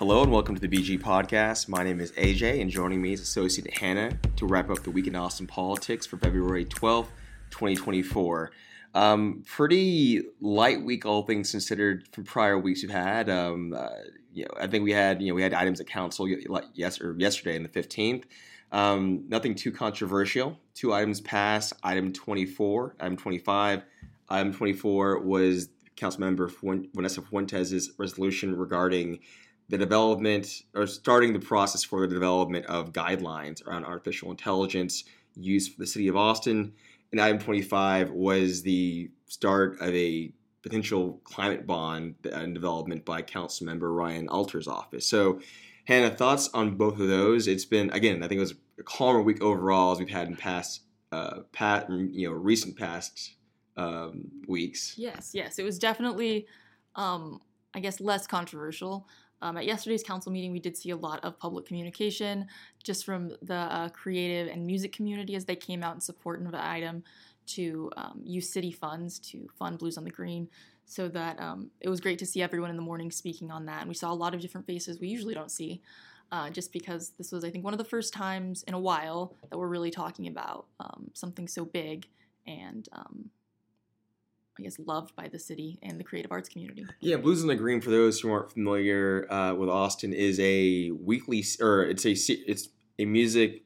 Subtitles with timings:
[0.00, 1.68] Hello and welcome to the BG Podcast.
[1.68, 5.06] My name is AJ, and joining me is Associate Hannah to wrap up the week
[5.06, 7.06] in Austin politics for February 12th,
[7.50, 8.50] 2024.
[8.92, 13.30] Um, pretty light week, all things considered, from prior weeks we've had.
[13.30, 13.88] Um, uh,
[14.32, 16.26] you know, I think we had you know we had items at council
[16.74, 18.24] yes or yesterday on the 15th.
[18.72, 20.58] Um, nothing too controversial.
[20.74, 21.72] Two items passed.
[21.84, 23.84] Item 24, item 25.
[24.28, 26.50] Item 24 was Councilmember
[26.92, 29.20] Vanessa Fuentes' resolution regarding
[29.68, 35.04] the development or starting the process for the development of guidelines around artificial intelligence
[35.36, 36.72] used for the city of Austin.
[37.12, 40.32] And item 25 was the start of a
[40.62, 45.06] potential climate bond and development by Councilmember Ryan Alter's office.
[45.06, 45.40] So,
[45.84, 47.46] Hannah, thoughts on both of those?
[47.46, 50.36] It's been again, I think it was a calmer week overall as we've had in
[50.36, 50.80] past,
[51.12, 53.34] uh, past you know, recent past
[53.76, 54.94] um, weeks.
[54.96, 56.46] Yes, yes, it was definitely,
[56.96, 57.40] um,
[57.74, 59.06] I guess, less controversial.
[59.44, 62.46] Um, at yesterday's council meeting, we did see a lot of public communication
[62.82, 66.50] just from the uh, creative and music community as they came out in support of
[66.50, 67.04] the item
[67.48, 70.48] to um, use city funds to fund Blues on the Green.
[70.86, 73.80] So that um, it was great to see everyone in the morning speaking on that.
[73.80, 75.82] And we saw a lot of different faces we usually don't see,
[76.32, 79.34] uh, just because this was, I think, one of the first times in a while
[79.50, 82.06] that we're really talking about um, something so big
[82.46, 83.30] and um,
[84.58, 86.86] I guess, loved by the city and the creative arts community.
[87.00, 90.90] Yeah, Blues on the Green, for those who aren't familiar uh, with Austin, is a
[90.92, 93.62] weekly or it's a it's a music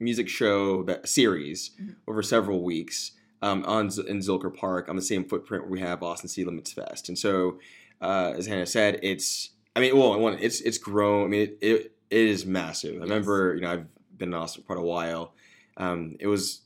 [0.00, 1.92] music show that series mm-hmm.
[2.08, 6.02] over several weeks um, on in Zilker Park on the same footprint where we have
[6.02, 7.08] Austin City Limits Fest.
[7.08, 7.58] And so,
[8.00, 11.26] uh, as Hannah said, it's I mean, well, one, it's it's grown.
[11.26, 12.96] I mean, it, it, it is massive.
[12.96, 13.86] I remember, you know, I've
[14.16, 15.34] been in Austin for quite a while.
[15.76, 16.62] Um, it was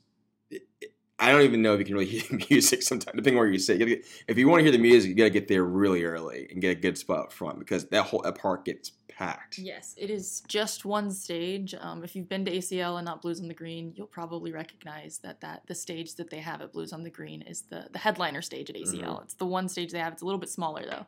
[1.19, 3.59] I don't even know if you can really hear the music sometimes, depending where you
[3.59, 3.79] sit.
[3.79, 6.47] You if you want to hear the music, you got to get there really early
[6.51, 9.57] and get a good spot up front because that whole that park gets packed.
[9.57, 11.73] Yes, it is just one stage.
[11.79, 15.17] Um, if you've been to ACL and not Blues on the Green, you'll probably recognize
[15.19, 17.99] that that the stage that they have at Blues on the Green is the the
[17.99, 19.01] headliner stage at ACL.
[19.01, 19.23] Mm-hmm.
[19.23, 20.13] It's the one stage they have.
[20.13, 21.05] It's a little bit smaller though.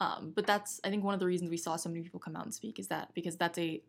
[0.00, 2.36] Um, but that's I think one of the reasons we saw so many people come
[2.36, 3.82] out and speak is that because that's a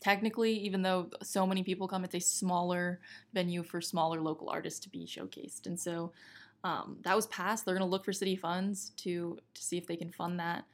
[0.00, 3.00] technically, even though so many people come, it's a smaller
[3.32, 5.66] venue for smaller local artists to be showcased.
[5.66, 6.12] And so
[6.64, 7.64] um, that was passed.
[7.64, 10.64] They're going to look for city funds to to see if they can fund that.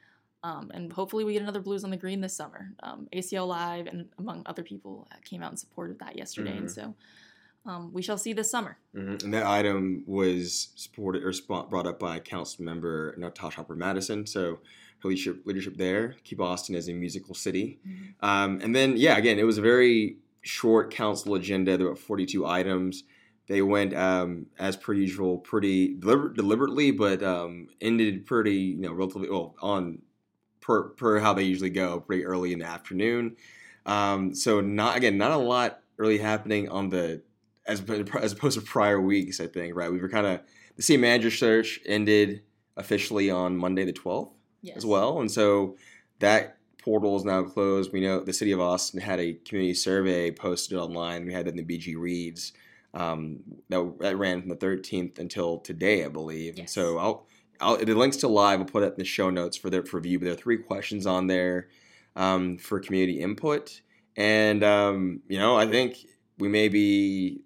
[0.44, 2.72] Um, and hopefully we get another Blues on the Green this summer.
[2.82, 6.50] Um, ACL Live and among other people uh, came out in support of that yesterday,
[6.50, 6.60] mm-hmm.
[6.60, 6.94] and so
[7.64, 8.76] um, we shall see this summer.
[8.96, 9.24] Mm-hmm.
[9.24, 11.32] And that item was supported or
[11.68, 14.26] brought up by Council Member Natasha Harper-Madison.
[14.26, 14.58] So
[15.08, 16.16] leadership leadership there.
[16.24, 17.78] Keep Austin as a musical city.
[17.86, 18.24] Mm-hmm.
[18.24, 21.76] Um, and then yeah, again, it was a very short council agenda.
[21.76, 23.04] There were 42 items.
[23.48, 28.92] They went um, as per usual, pretty deliber- deliberately, but um, ended pretty you know
[28.92, 30.02] relatively well on
[30.60, 33.36] per per how they usually go, pretty early in the afternoon.
[33.84, 37.22] Um, so not again, not a lot really happening on the
[37.66, 37.82] as
[38.20, 39.40] as opposed to prior weeks.
[39.40, 39.90] I think right.
[39.90, 40.40] We were kind of
[40.76, 42.42] the city manager search ended
[42.76, 44.30] officially on Monday the 12th
[44.62, 44.76] yes.
[44.76, 45.20] as well.
[45.20, 45.76] And so
[46.20, 47.92] that portal is now closed.
[47.92, 51.26] We know the city of Austin had a community survey posted online.
[51.26, 52.52] We had that in the BG Reads
[52.94, 56.56] um, that, that, ran from the 13th until today, I believe.
[56.56, 56.58] Yes.
[56.58, 57.26] And so I'll,
[57.60, 58.60] I'll, the links to live.
[58.60, 60.18] I'll put it in the show notes for their for view.
[60.18, 61.68] But there are three questions on there
[62.16, 63.80] um, for community input,
[64.16, 65.96] and um, you know I think
[66.38, 67.40] we may be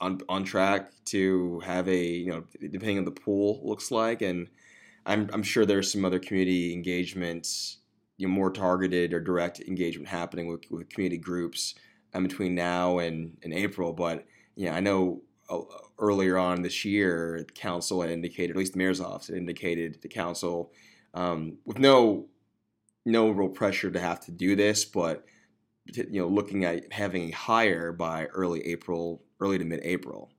[0.00, 4.48] on on track to have a you know depending on the pool looks like and
[5.08, 7.78] I'm, I'm sure there's some other community engagements,
[8.18, 11.74] you know, more targeted or direct engagement happening with, with community groups
[12.14, 13.92] um, between now and, and April.
[13.92, 15.60] But yeah, I know uh,
[15.98, 19.98] earlier on this year, the council had indicated, at least the mayor's office had indicated
[20.02, 20.72] the council
[21.14, 22.26] um, with no
[23.06, 25.24] no real pressure to have to do this, but
[25.86, 30.30] you know, looking at having a hire by early April, early to mid April.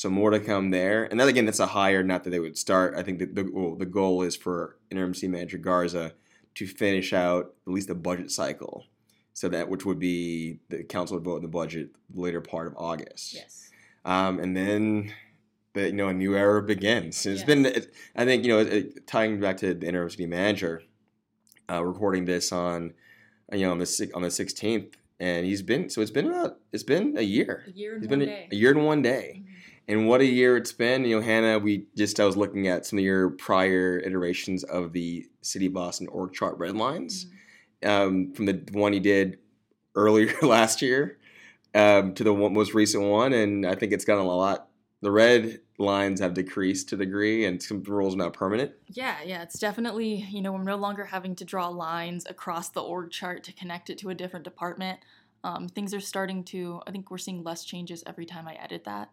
[0.00, 1.04] So more to come there.
[1.04, 2.94] And then again, that's a higher, not that they would start.
[2.96, 6.14] I think the, the, well, the goal is for interim city manager Garza
[6.54, 8.86] to finish out at least the budget cycle.
[9.34, 12.72] So that which would be the council would vote on the budget later part of
[12.78, 13.34] August.
[13.34, 13.68] Yes.
[14.06, 15.12] Um, and then
[15.74, 17.26] the you know a new era begins.
[17.26, 17.44] It's yes.
[17.44, 20.82] been it, I think you know it, tying back to the interim city manager,
[21.70, 22.94] uh, recording this on
[23.52, 26.84] you know on the on the sixteenth, and he's been so it's been about it's
[26.84, 27.64] been a year.
[27.68, 28.48] A year and one been day.
[28.50, 29.34] A, a year and one day.
[29.36, 29.49] Mm-hmm
[29.88, 31.04] and what a year it's been.
[31.04, 34.92] You know, Hannah, we just I was looking at some of your prior iterations of
[34.92, 37.26] the City of Austin org chart red lines,
[37.82, 37.90] mm-hmm.
[37.90, 39.38] um, from the one you did
[39.94, 41.18] earlier last year
[41.74, 45.10] um, to the one, most recent one, and I think it's gotten a lot the
[45.10, 48.72] red lines have decreased to a degree, and some rules are now permanent.
[48.86, 52.82] Yeah, yeah, it's definitely you know we're no longer having to draw lines across the
[52.82, 55.00] org chart to connect it to a different department.
[55.42, 56.82] Um, things are starting to.
[56.86, 59.10] I think we're seeing less changes every time I edit that.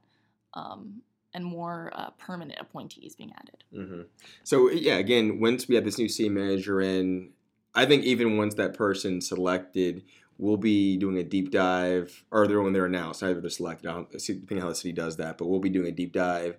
[0.54, 1.02] Um,
[1.34, 3.64] and more uh, permanent appointees being added.
[3.72, 4.02] Mm-hmm.
[4.44, 7.32] So yeah, again, once we have this new city manager in,
[7.76, 10.04] I think even once that person selected,
[10.40, 13.94] we'll be doing a deep dive, or they're when they're announced, either they're selected, I
[13.94, 16.58] don't, depending how the city does that, but we'll be doing a deep dive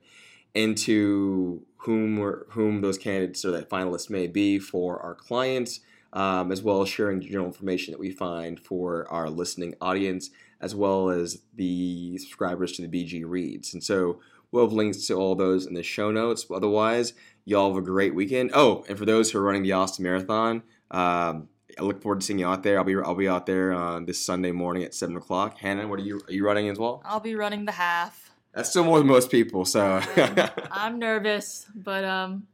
[0.55, 5.81] into whom or whom those candidates or that finalists may be for our clients,
[6.13, 10.75] um, as well as sharing general information that we find for our listening audience, as
[10.75, 13.75] well as the subscribers to the BG reads.
[13.75, 14.21] And so
[14.51, 16.47] we'll have links to all those in the show notes.
[16.51, 17.13] Otherwise,
[17.45, 18.51] y'all have a great weekend.
[18.55, 22.27] Oh, and for those who are running the Austin Marathon, um, I look forward to
[22.27, 22.79] seeing you out there.
[22.79, 25.59] I'll be I'll be out there on this Sunday morning at seven o'clock.
[25.59, 27.03] Hannah, what are you are you running as well?
[27.05, 28.33] I'll be running the half.
[28.55, 29.65] That's still more than most people.
[29.65, 30.03] So
[30.73, 32.49] I'm nervous, but um,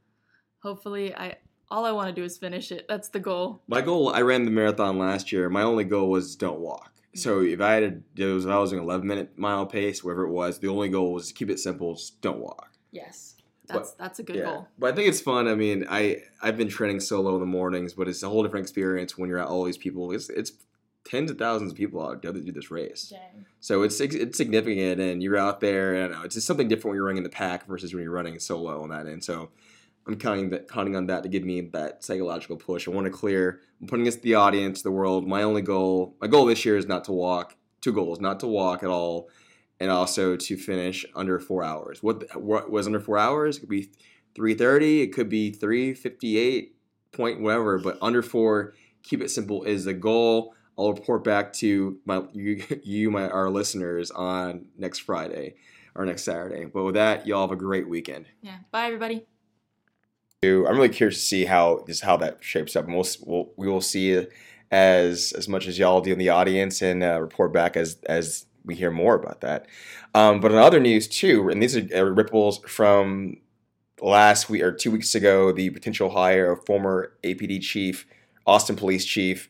[0.62, 1.36] hopefully I
[1.70, 2.86] all I want to do is finish it.
[2.88, 3.62] That's the goal.
[3.66, 4.10] My goal.
[4.10, 5.48] I ran the marathon last year.
[5.48, 6.92] My only goal was don't walk.
[7.14, 7.54] So mm-hmm.
[7.54, 10.58] if I had to, if I was an 11 minute mile pace, wherever it was,
[10.58, 11.94] the only goal was keep it simple.
[11.94, 12.72] Just don't walk.
[12.90, 13.34] Yes.
[13.66, 14.44] That's but, that's a good yeah.
[14.44, 14.68] goal.
[14.78, 15.48] But I think it's fun.
[15.48, 18.64] I mean, I I've been training solo in the mornings, but it's a whole different
[18.64, 20.12] experience when you're at all these people.
[20.12, 20.52] It's it's
[21.04, 23.08] tens of thousands of people out there that do this race.
[23.10, 23.46] Dang.
[23.60, 25.94] So it's it's significant, and you're out there.
[25.94, 28.38] And it's just something different when you're running in the pack versus when you're running
[28.38, 29.24] solo on that end.
[29.24, 29.50] So
[30.06, 32.86] I'm counting that counting on that to give me that psychological push.
[32.86, 33.60] I want to clear.
[33.80, 35.26] I'm putting this to the audience, the world.
[35.26, 37.56] My only goal, my goal this year is not to walk.
[37.80, 39.30] Two goals: not to walk at all
[39.80, 42.02] and also to finish under four hours.
[42.02, 43.56] What, what was under four hours?
[43.56, 43.90] It could be
[44.34, 46.76] 330, it could be 358
[47.12, 50.54] point whatever, but under four, keep it simple is the goal.
[50.76, 55.54] I'll report back to my you, you my our listeners on next Friday
[55.94, 56.64] or next Saturday.
[56.64, 58.26] But with that, y'all have a great weekend.
[58.42, 58.58] Yeah.
[58.72, 59.26] Bye everybody.
[60.66, 63.80] I'm really curious to see how how that shapes up, and we'll, we'll we will
[63.80, 64.26] see
[64.70, 68.46] as as much as y'all do in the audience and uh, report back as as
[68.64, 69.66] we hear more about that.
[70.14, 73.38] Um, but in other news too, and these are ripples from
[74.00, 78.06] last week or two weeks ago, the potential hire of former APD chief,
[78.46, 79.48] Austin Police Chief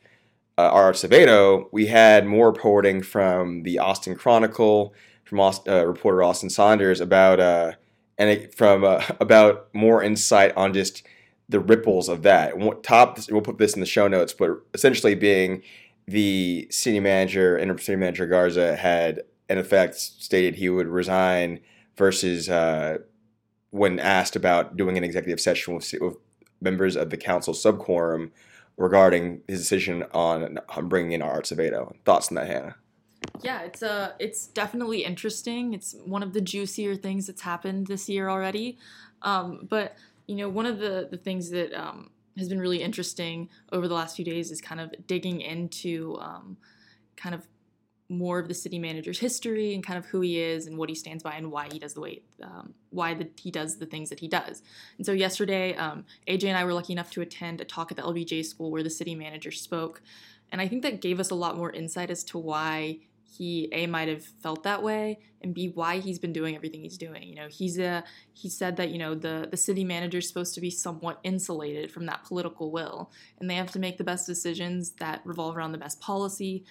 [0.58, 1.68] uh, Art Acevedo.
[1.72, 4.94] We had more reporting from the Austin Chronicle,
[5.24, 7.72] from Austin, uh, reporter Austin Sanders about uh,
[8.18, 11.06] and it, from uh, about more insight on just
[11.48, 12.54] the ripples of that.
[12.82, 15.62] Top, we'll put this in the show notes, but essentially being
[16.06, 21.60] the city manager, interim city manager Garza, had in effect stated he would resign
[21.96, 22.98] versus uh,
[23.70, 26.16] when asked about doing an executive session with, with
[26.60, 28.30] members of the council subquorum
[28.76, 31.94] regarding his decision on, on bringing in Art Acevedo.
[32.04, 32.76] Thoughts on that, Hannah?
[33.42, 35.74] Yeah, it's uh, it's definitely interesting.
[35.74, 38.78] It's one of the juicier things that's happened this year already.
[39.22, 43.48] Um, but you know, one of the the things that um, has been really interesting
[43.72, 46.56] over the last few days is kind of digging into um,
[47.16, 47.46] kind of
[48.08, 50.94] more of the city manager's history and kind of who he is and what he
[50.94, 54.10] stands by and why he does the way um, why the, he does the things
[54.10, 54.62] that he does.
[54.98, 57.96] And so yesterday, um, AJ and I were lucky enough to attend a talk at
[57.96, 60.02] the LBJ school where the city manager spoke,
[60.52, 62.98] and I think that gave us a lot more insight as to why
[63.36, 66.98] he a might have felt that way and b why he's been doing everything he's
[66.98, 67.22] doing.
[67.22, 70.54] You know he's a he said that you know the the city manager is supposed
[70.54, 74.26] to be somewhat insulated from that political will and they have to make the best
[74.26, 76.64] decisions that revolve around the best policy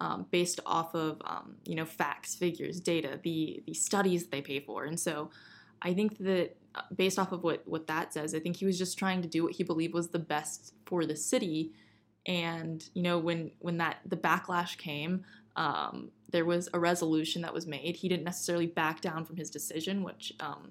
[0.00, 4.60] um, based off of um, you know facts figures data the the studies they pay
[4.60, 4.84] for.
[4.84, 5.30] And so
[5.80, 8.76] i think that uh, based off of what what that says i think he was
[8.76, 11.72] just trying to do what he believed was the best for the city.
[12.26, 15.24] And you know when when that the backlash came
[15.58, 17.96] um, there was a resolution that was made.
[17.96, 20.70] He didn't necessarily back down from his decision, which um,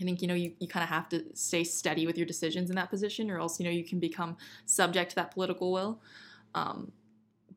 [0.00, 2.68] I think you know you, you kind of have to stay steady with your decisions
[2.68, 6.00] in that position, or else you know you can become subject to that political will.
[6.54, 6.90] Um,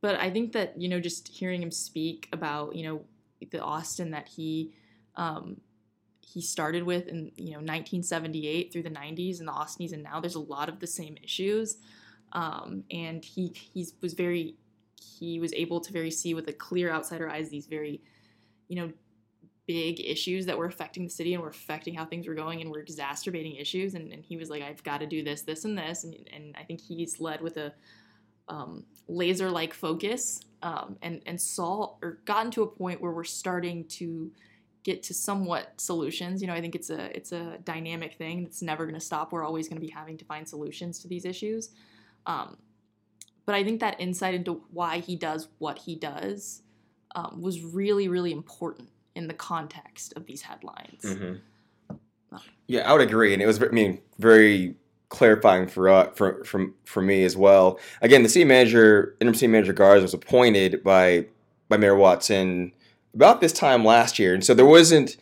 [0.02, 3.02] but I think that you know just hearing him speak about you know
[3.50, 4.72] the Austin that he
[5.16, 5.60] um,
[6.22, 10.04] he started with in you know 1978 through the 90s and the Austin he's in
[10.04, 11.78] now, there's a lot of the same issues,
[12.34, 14.58] um, and he he was very
[15.00, 18.02] he was able to very see with a clear outsider eyes these very,
[18.68, 18.92] you know,
[19.68, 22.70] big issues that were affecting the city and were affecting how things were going and
[22.70, 23.96] were exacerbating issues.
[23.96, 26.04] And, and he was like, I've got to do this, this, and this.
[26.04, 27.74] And, and I think he's led with a
[28.48, 33.24] um, laser like focus um, and, and saw or gotten to a point where we're
[33.24, 34.32] starting to
[34.84, 36.42] get to somewhat solutions.
[36.42, 39.32] You know, I think it's a it's a dynamic thing that's never going to stop.
[39.32, 41.72] We're always going to be having to find solutions to these issues.
[42.28, 42.58] Um,
[43.46, 46.62] but I think that insight into why he does what he does
[47.16, 51.02] um, was really, really important in the context of these headlines.
[51.04, 51.36] Mm-hmm.
[52.68, 54.76] Yeah, I would agree, and it was I mean very
[55.10, 57.80] clarifying for uh, for for for me as well.
[58.02, 61.28] Again, the city manager, interim city manager Garza was appointed by
[61.70, 62.74] by Mayor Watson
[63.14, 65.18] about this time last year, and so there wasn't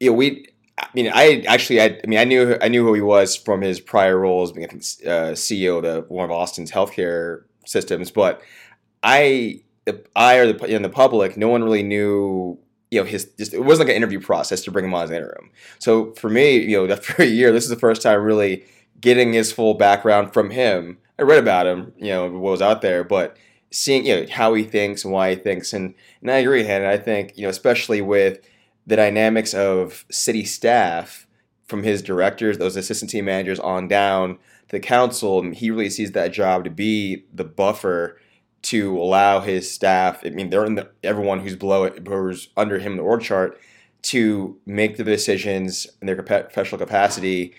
[0.00, 0.46] you know we.
[0.78, 3.60] I mean, I actually, I, I mean, I knew I knew who he was from
[3.60, 8.10] his prior roles, being uh, CEO of the, one of Austin's healthcare systems.
[8.10, 8.42] But
[9.02, 9.62] I,
[10.14, 12.58] I or the in the public, no one really knew
[12.90, 15.10] you know his just it wasn't like an interview process to bring him on as
[15.10, 15.50] interim.
[15.78, 18.64] So for me, you know, after a year, this is the first time really
[19.00, 20.98] getting his full background from him.
[21.18, 23.36] I read about him, you know, what was out there, but
[23.70, 26.90] seeing you know how he thinks and why he thinks, and and I agree, Hannah.
[26.90, 28.40] I think you know, especially with
[28.86, 31.26] the dynamics of city staff
[31.66, 34.34] from his directors, those assistant team managers on down
[34.68, 38.18] to the council, he really sees that job to be the buffer
[38.62, 40.24] to allow his staff.
[40.24, 43.22] I mean, they're in the, everyone who's below it, who's under him in the org
[43.22, 43.60] chart,
[44.02, 47.54] to make the decisions in their professional capacity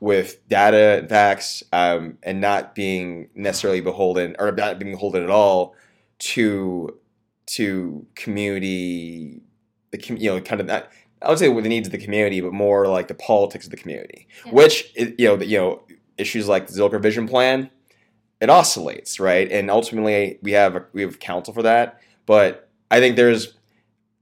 [0.00, 5.30] with data and facts, um, and not being necessarily beholden or not being beholden at
[5.30, 5.76] all
[6.18, 6.98] to
[7.44, 9.42] to community,
[9.90, 10.90] the you know kind of that.
[11.24, 13.70] I would say with the needs of the community, but more like the politics of
[13.70, 14.52] the community, yeah.
[14.52, 15.82] which you know, the, you know,
[16.18, 17.70] issues like the Zilker Vision Plan
[18.42, 19.50] it oscillates, right?
[19.52, 22.00] And ultimately, we have a, we have counsel for that.
[22.26, 23.54] But I think there's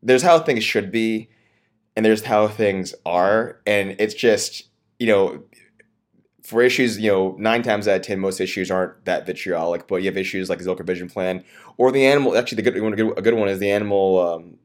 [0.02, 1.30] there's how things should be,
[1.97, 4.64] and there's how things are, and it's just
[4.99, 5.42] you know
[6.42, 10.02] for issues, you know, nine times out of ten, most issues aren't that vitriolic, but
[10.02, 11.42] you have issues like the Zilker Vision Plan
[11.78, 12.37] or the animal.
[12.37, 14.59] Actually, the good one, a good one is the animal um,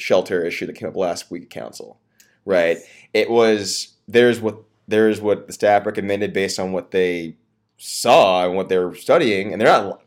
[0.00, 2.00] shelter issue that came up last week at council.
[2.44, 2.78] Right?
[3.12, 7.36] It was there's what there's what the staff recommended based on what they
[7.76, 10.02] saw and what they were studying, and they're not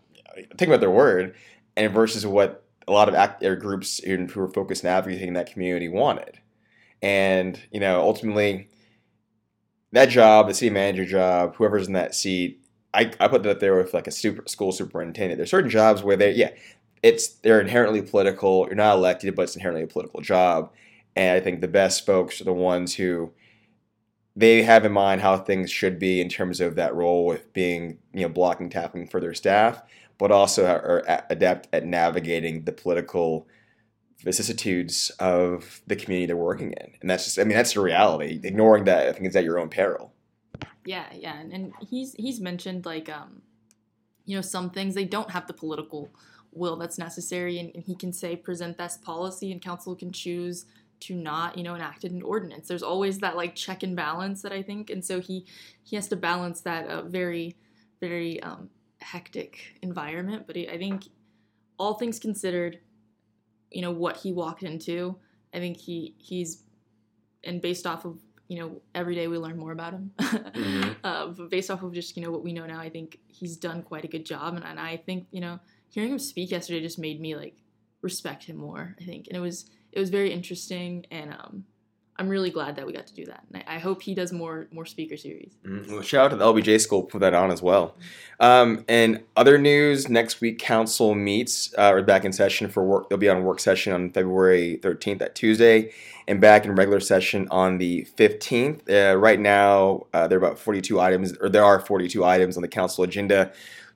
[0.57, 1.35] taking about their word,
[1.75, 5.87] and versus what a lot of act, groups who were focused on advocating that community
[5.87, 6.39] wanted.
[7.01, 8.69] And, you know, ultimately,
[9.91, 12.61] that job, the city manager job, whoever's in that seat,
[12.93, 15.37] I, I put that there with like a super school superintendent.
[15.37, 16.51] There's certain jobs where they, yeah,
[17.03, 18.65] it's they're inherently political.
[18.65, 20.71] You're not elected, but it's inherently a political job.
[21.15, 23.33] And I think the best folks are the ones who
[24.35, 27.99] they have in mind how things should be in terms of that role with being
[28.13, 29.83] you know blocking tapping for their staff
[30.17, 33.47] but also are adept at navigating the political
[34.23, 36.93] vicissitudes of the community they're working in.
[37.01, 38.39] And that's just i mean that's the reality.
[38.43, 40.13] Ignoring that i think is at your own peril.
[40.85, 41.39] Yeah yeah.
[41.39, 43.41] And, and he's he's mentioned like um
[44.25, 44.95] you know some things.
[44.95, 46.09] They don't have the political
[46.55, 50.65] will that's necessary and, and he can say present this policy and council can choose
[50.99, 52.67] to not you know enact an ordinance.
[52.67, 55.45] There's always that like check and balance that i think and so he
[55.83, 57.55] he has to balance that uh, very
[57.99, 58.69] very um,
[59.01, 60.47] hectic environment.
[60.47, 61.03] But i think
[61.77, 62.79] all things considered
[63.71, 65.15] you know what he walked into
[65.53, 66.63] i think he he's
[67.43, 70.91] and based off of you know every day we learn more about him mm-hmm.
[71.03, 73.57] uh, but based off of just you know what we know now i think he's
[73.57, 74.55] done quite a good job.
[74.55, 75.59] And, and i think you know
[75.93, 77.55] hearing him speak yesterday just made me like
[78.01, 81.65] respect him more i think and it was it was very interesting, and um,
[82.17, 83.43] I'm really glad that we got to do that.
[83.53, 85.53] And I, I hope he does more more speaker series.
[85.65, 85.93] Mm-hmm.
[85.93, 87.95] Well, shout out to the LBJ School for that on as well.
[88.39, 91.73] Um, and other news: next week, council meets.
[91.77, 93.09] Uh, we're back in session for work.
[93.09, 95.91] They'll be on work session on February 13th, that Tuesday,
[96.27, 98.89] and back in regular session on the 15th.
[98.89, 102.63] Uh, right now, uh, there are about 42 items, or there are 42 items on
[102.63, 103.53] the council agenda.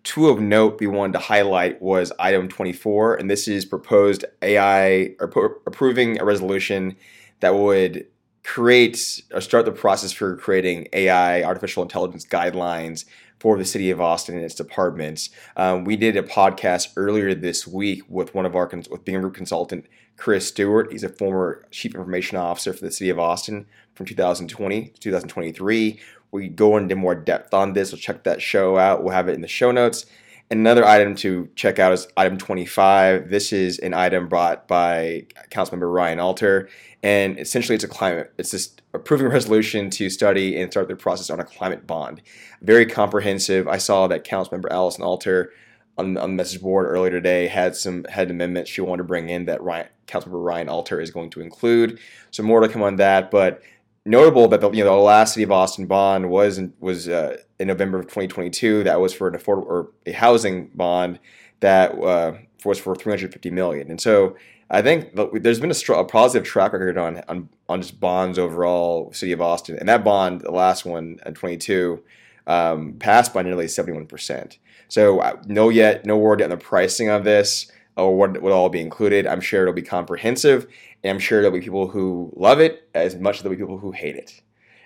[0.08, 5.14] Two of note we wanted to highlight was item 24, and this is proposed AI
[5.20, 6.96] or approving a resolution
[7.42, 8.08] that would
[8.46, 13.04] create or start the process for creating AI, artificial intelligence guidelines
[13.42, 15.30] for the city of Austin and its departments.
[15.58, 19.36] Um, we did a podcast earlier this week with one of our with Bingham Group
[19.36, 20.90] consultant Chris Stewart.
[20.90, 26.00] He's a former chief information officer for the city of Austin from 2020 to 2023,
[26.32, 27.92] we go into more depth on this.
[27.92, 29.04] So check that show out.
[29.04, 30.06] We'll have it in the show notes.
[30.50, 33.30] Another item to check out is item 25.
[33.30, 36.70] This is an item brought by Councilmember Ryan Alter,
[37.04, 38.34] and essentially it's a climate.
[38.38, 42.22] It's just approving a resolution to study and start the process on a climate bond.
[42.62, 43.68] Very comprehensive.
[43.68, 45.52] I saw that Councilmember Allison Alter
[45.98, 49.28] on, on the message board earlier today had some had amendments she wanted to bring
[49.28, 52.00] in that Ryan, Councilmember Ryan Alter is going to include.
[52.32, 53.62] So more to come on that, but
[54.08, 57.38] notable that the you know the last City of Austin bond was in, was uh,
[57.60, 58.84] in November of 2022.
[58.84, 61.20] That was for an affordable or a housing bond
[61.60, 62.34] that uh,
[62.66, 63.90] was for 350 million.
[63.90, 64.36] And so
[64.70, 69.12] I think there's been a, a, positive track record on, on on just bonds overall,
[69.14, 72.04] City of Austin, and that bond, the last one in 22,
[72.48, 74.58] um, passed by nearly 71 percent.
[74.90, 77.72] So uh, no yet, no word on the pricing of this.
[77.98, 79.28] Or what will all be included.
[79.28, 80.68] I'm sure it'll be comprehensive,
[81.04, 83.78] and I'm sure there'll be people who love it as much as there'll be people
[83.80, 84.42] who hate it.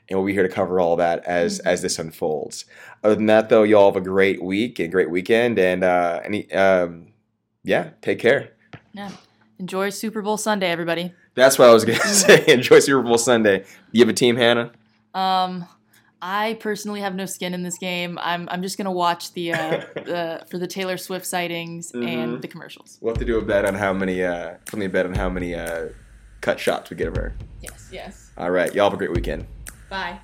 [0.10, 1.66] And we'll be here to cover all that as Mhm.
[1.68, 2.66] as this unfolds.
[3.04, 6.52] Other than that, though, y'all have a great week and great weekend, and uh, any
[6.54, 7.08] um,
[7.64, 8.50] yeah, take care.
[8.94, 9.12] Yeah.
[9.60, 11.14] Enjoy Super Bowl Sunday, everybody.
[11.36, 12.44] That's what I was gonna say.
[12.48, 13.64] Enjoy Super Bowl Sunday.
[13.92, 14.72] You have a team, Hannah?
[15.14, 15.66] Um,
[16.22, 18.20] I personally have no skin in this game.
[18.22, 19.58] I'm I'm just gonna watch the uh,
[19.96, 22.08] the for the Taylor Swift sightings Mhm.
[22.08, 22.98] and the commercials.
[23.02, 24.24] We'll have to do a bet on how many.
[24.24, 25.90] Uh, something a bet on how many uh,
[26.42, 27.34] cut shots we get of her.
[27.62, 28.32] Yes, yes.
[28.38, 29.46] All right, y'all have a great weekend.
[29.90, 30.20] Bye.